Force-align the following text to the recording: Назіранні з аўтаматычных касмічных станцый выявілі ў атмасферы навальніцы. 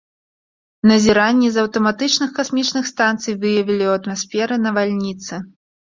Назіранні 0.91 1.51
з 1.57 1.65
аўтаматычных 1.65 2.29
касмічных 2.39 2.83
станцый 2.93 3.33
выявілі 3.45 3.85
ў 3.87 3.93
атмасферы 4.03 4.55
навальніцы. 4.67 5.33